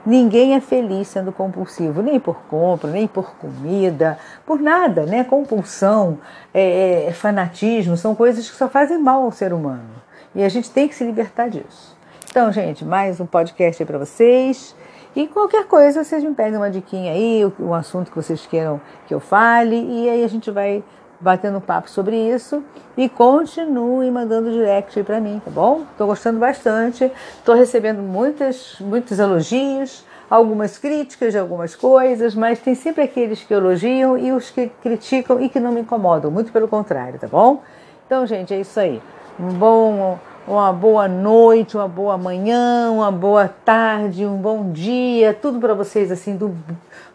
Ninguém 0.10 0.56
é 0.56 0.60
feliz 0.60 1.08
sendo 1.08 1.32
compulsivo, 1.32 2.02
nem 2.02 2.19
por 2.19 2.41
compra, 2.50 2.89
nem 2.89 3.08
por 3.08 3.36
comida, 3.36 4.17
por 4.43 4.60
nada, 4.60 5.06
né? 5.06 5.24
Compulsão, 5.24 6.17
é, 6.52 7.06
é, 7.10 7.13
fanatismo, 7.13 7.95
são 7.95 8.15
coisas 8.15 8.50
que 8.50 8.56
só 8.56 8.67
fazem 8.67 8.98
mal 8.98 9.22
ao 9.22 9.32
ser 9.32 9.54
humano. 9.54 10.02
E 10.34 10.43
a 10.43 10.50
gente 10.50 10.72
tem 10.72 10.88
que 10.88 10.95
se 10.95 11.04
libertar 11.04 11.48
disso. 11.48 11.95
Então, 12.28 12.52
gente, 12.52 12.84
mais 12.84 13.19
um 13.19 13.28
podcast 13.28 13.84
aí 13.84 13.86
para 13.86 14.00
vocês. 14.00 14.76
E 15.15 15.28
qualquer 15.28 15.67
coisa, 15.67 16.04
vocês 16.04 16.24
me 16.24 16.34
pedem 16.34 16.58
uma 16.58 16.72
diquinha 16.72 17.12
aí, 17.12 17.41
um 17.60 17.76
assunto 17.76 18.10
que 18.10 18.17
vocês 18.17 18.48
queiram 18.48 18.82
que 19.06 19.13
eu 19.13 19.19
fale, 19.19 19.76
e 19.76 20.10
aí 20.10 20.24
a 20.24 20.28
gente 20.28 20.50
vai 20.50 20.84
batendo 21.19 21.60
papo 21.60 21.89
sobre 21.89 22.15
isso 22.15 22.63
e 22.95 23.10
continue 23.10 24.10
mandando 24.10 24.51
direct 24.51 25.03
para 25.03 25.19
mim, 25.19 25.41
tá 25.43 25.51
bom? 25.51 25.84
Estou 25.91 26.08
gostando 26.08 26.39
bastante, 26.39 27.12
estou 27.38 27.55
recebendo 27.55 28.01
muitas, 28.01 28.75
muitos 28.79 29.19
elogios, 29.19 30.05
algumas 30.29 30.77
críticas 30.77 31.34
de 31.34 31.39
algumas 31.39 31.75
coisas, 31.75 32.36
mas 32.36 32.60
tem 32.60 32.75
sempre 32.75 33.03
aqueles 33.03 33.43
que 33.43 33.53
elogiam 33.53 34.17
e 34.17 34.32
os 34.32 34.49
que 34.49 34.67
criticam 34.82 35.41
e 35.41 35.49
que 35.49 35.60
não 35.60 35.71
me 35.71 35.82
incomodam, 35.82 36.32
muito 36.32 36.51
pelo 36.51 36.67
contrário, 36.67 37.19
tá 37.19 37.27
bom? 37.27 37.62
Então, 38.05 38.25
gente, 38.25 38.53
é 38.53 38.60
isso 38.60 38.79
aí. 38.79 39.01
Um 39.39 39.49
bom 39.49 40.19
uma 40.47 40.73
boa 40.73 41.08
noite, 41.08 41.77
uma 41.77 41.88
boa 41.88 42.17
manhã, 42.17 42.89
uma 42.91 43.12
boa 43.12 43.47
tarde, 43.47 44.25
um 44.25 44.38
bom 44.38 44.71
dia, 44.71 45.32
tudo 45.32 45.60
para 45.60 45.75
vocês 45.75 46.12
assim 46.12 46.36
do 46.36 46.55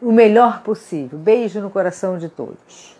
o 0.01 0.13
melhor 0.13 0.63
possível. 0.63 1.19
Beijo 1.19 1.61
no 1.61 1.69
coração 1.69 2.17
de 2.17 2.29
todos. 2.29 2.94